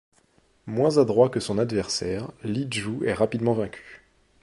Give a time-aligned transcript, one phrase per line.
[0.65, 4.01] Moins adroit que son adversaire, Li Jue est rapidement vaincu.